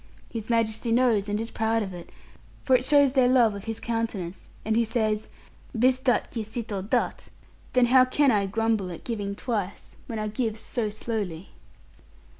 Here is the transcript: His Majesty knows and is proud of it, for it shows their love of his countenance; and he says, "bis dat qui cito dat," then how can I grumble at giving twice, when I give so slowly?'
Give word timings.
His 0.31 0.49
Majesty 0.49 0.91
knows 0.91 1.29
and 1.29 1.39
is 1.39 1.51
proud 1.51 1.83
of 1.83 1.93
it, 1.93 2.09
for 2.63 2.75
it 2.75 2.83
shows 2.83 3.13
their 3.13 3.27
love 3.27 3.53
of 3.53 3.65
his 3.65 3.79
countenance; 3.79 4.49
and 4.65 4.75
he 4.75 4.83
says, 4.83 5.29
"bis 5.77 5.99
dat 5.99 6.31
qui 6.31 6.43
cito 6.43 6.81
dat," 6.81 7.29
then 7.73 7.85
how 7.85 8.05
can 8.05 8.31
I 8.31 8.47
grumble 8.47 8.89
at 8.89 9.03
giving 9.03 9.35
twice, 9.35 9.97
when 10.07 10.17
I 10.17 10.27
give 10.27 10.57
so 10.59 10.89
slowly?' 10.89 11.49